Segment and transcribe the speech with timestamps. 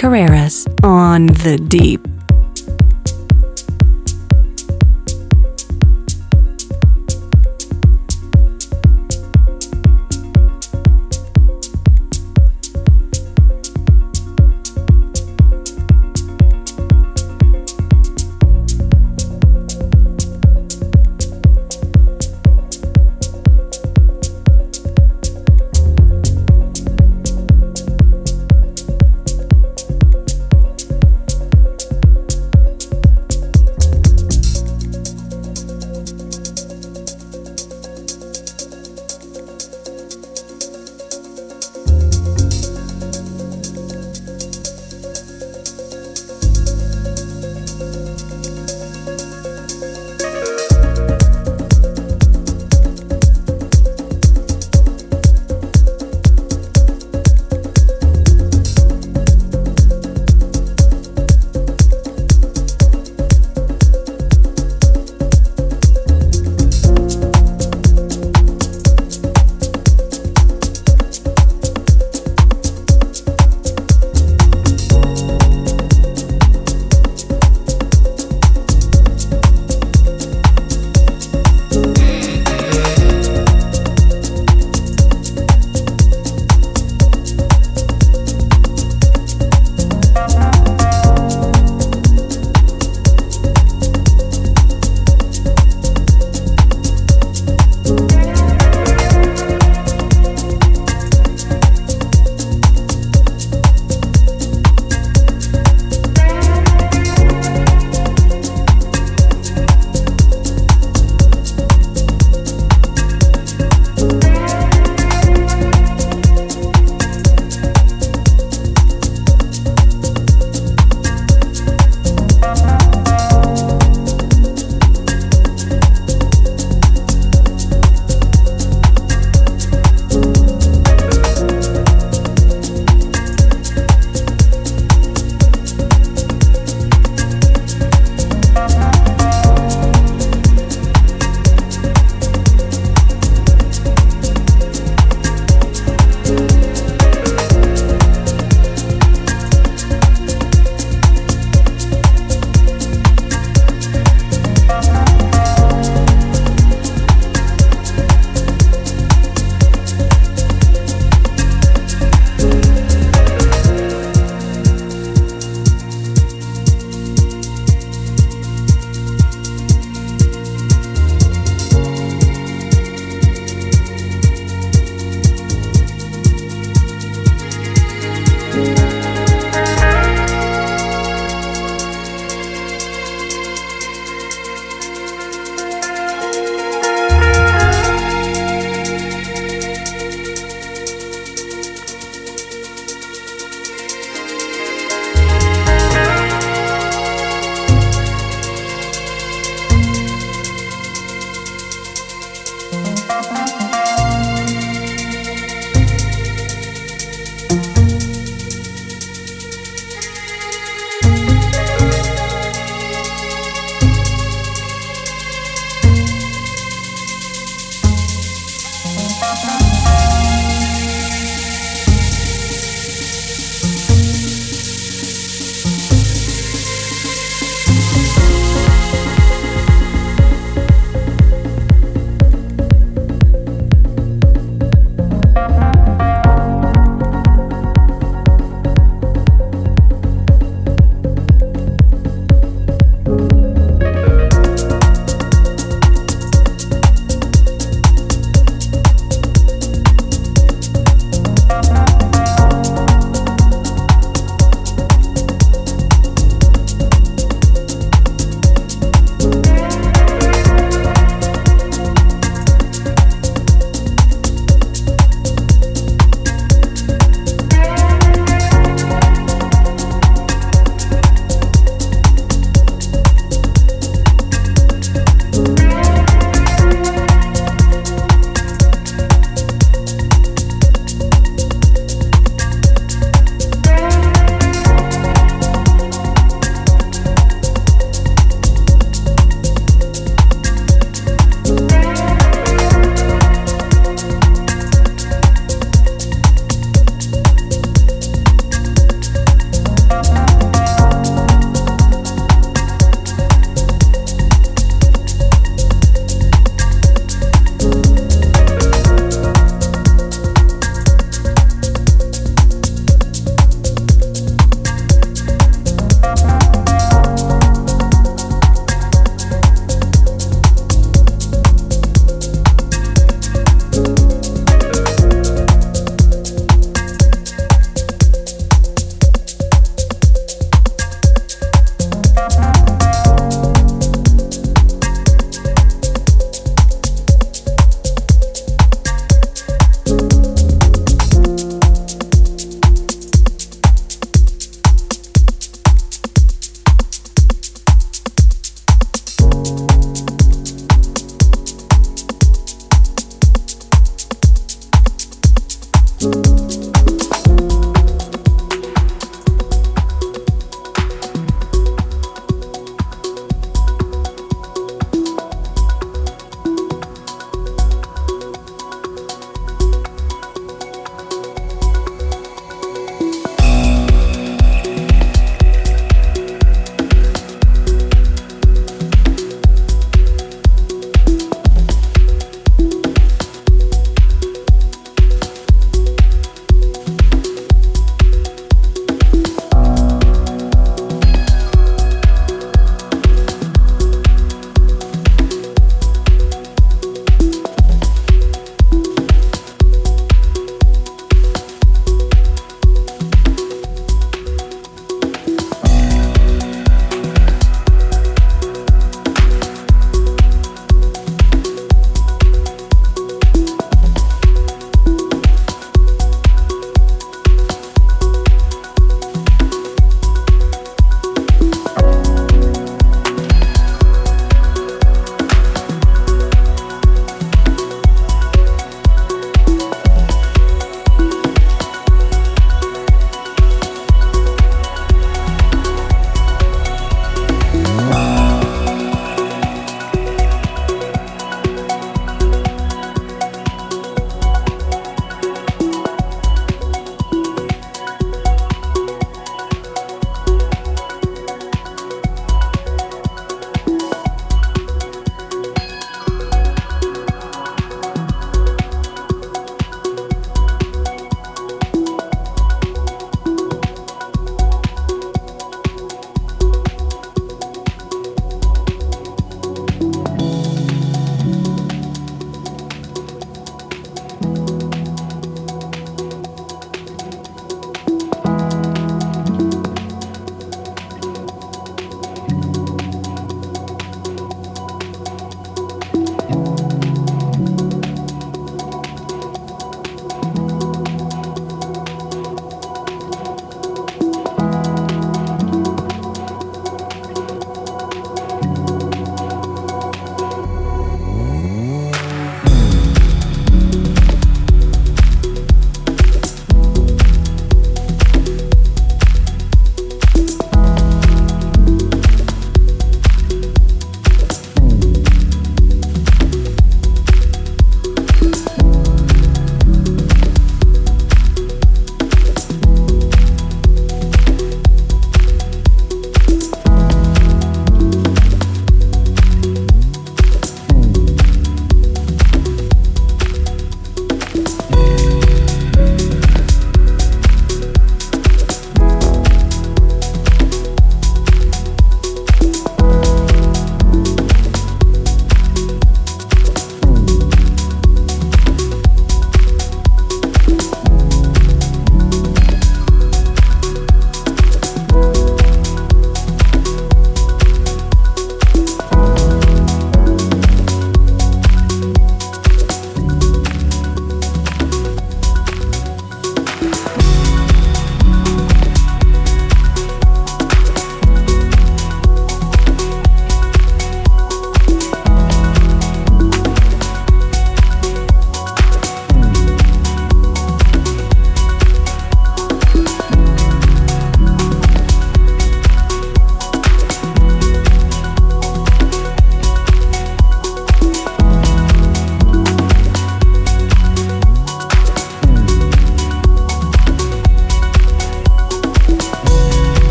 [0.00, 2.09] Carreras on the deep.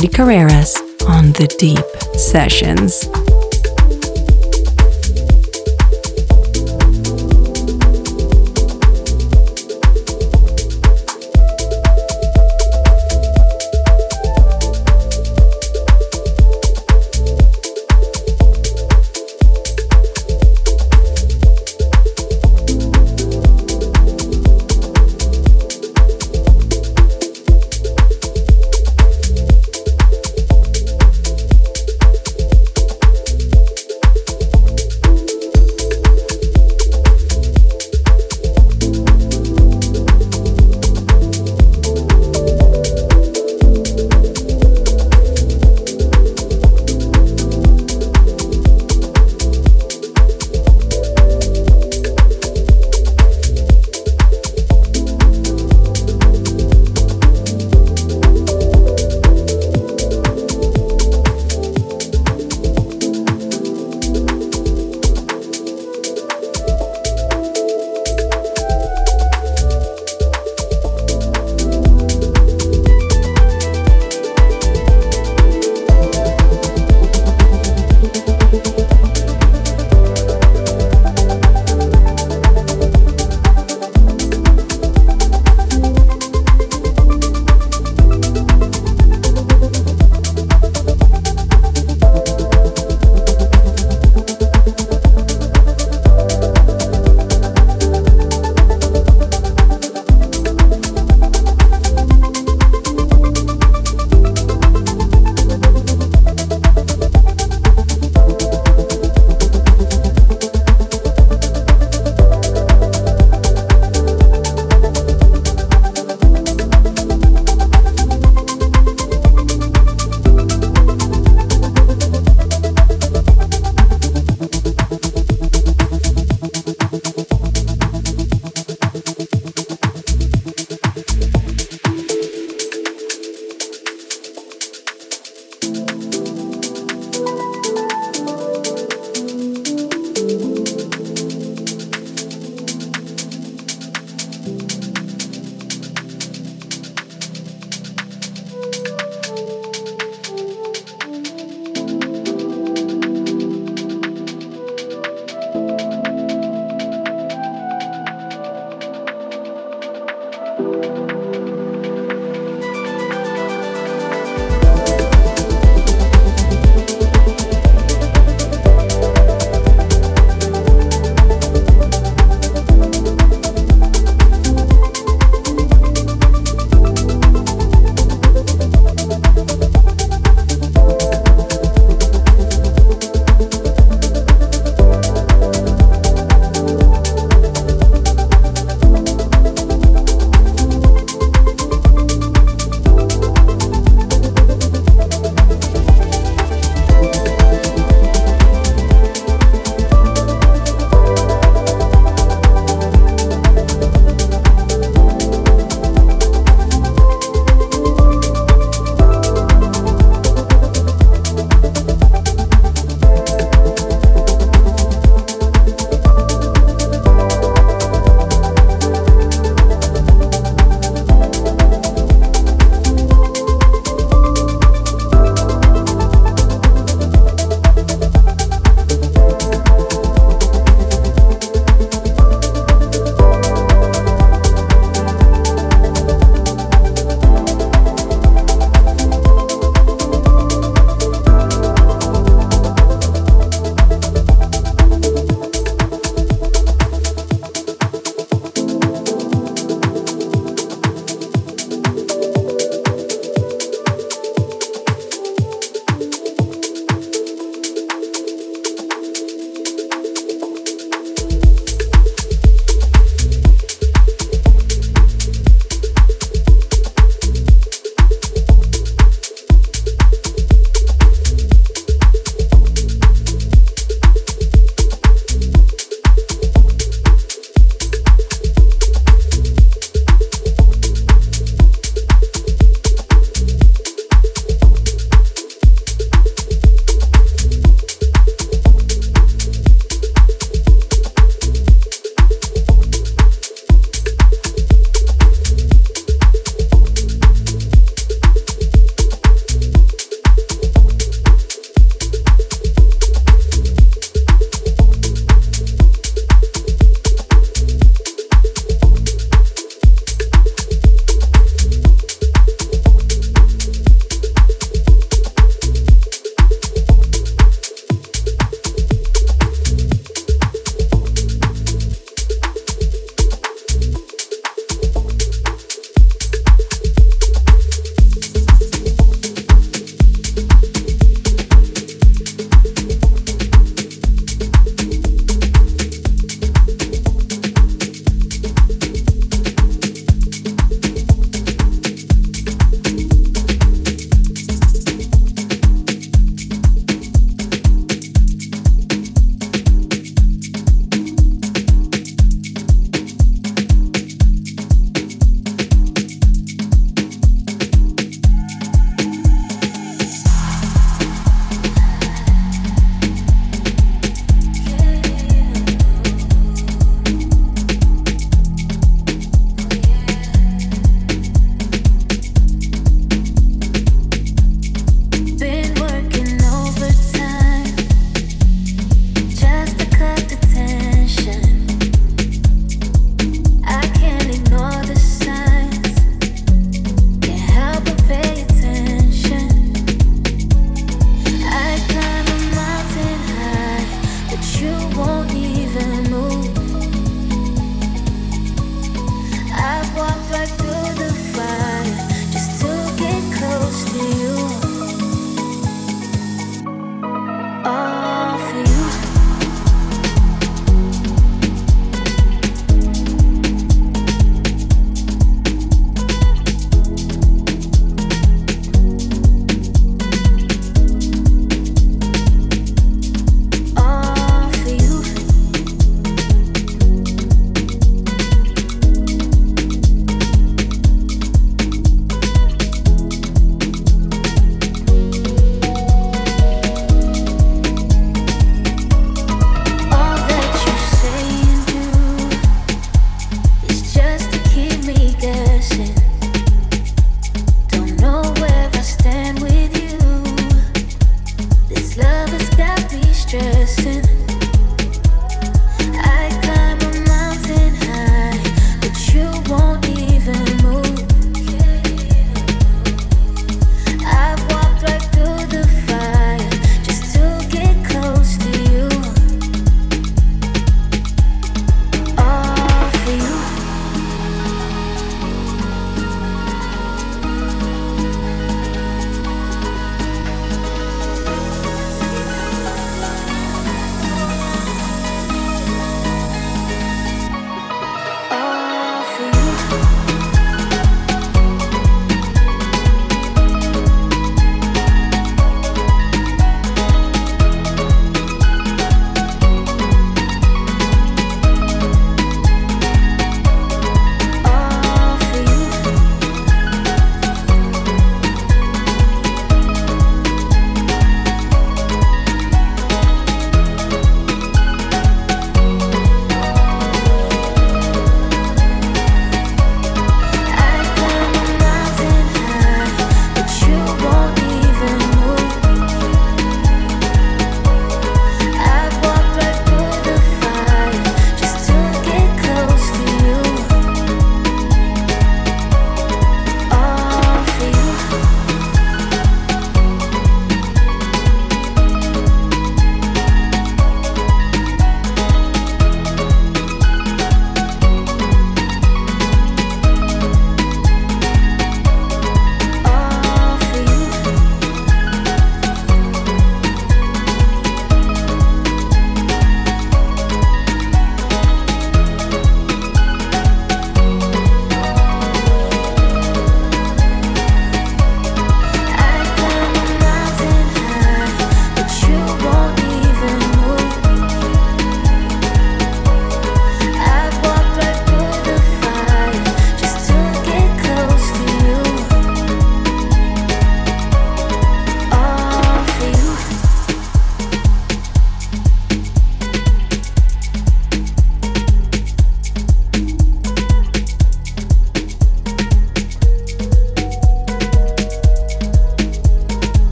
[0.00, 0.80] Jordi Carreras
[1.10, 3.29] on the Deep Sessions.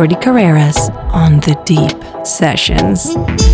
[0.00, 3.49] Jordi Carreras on the Deep Sessions.